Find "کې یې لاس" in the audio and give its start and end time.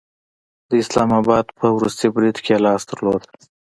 2.45-2.81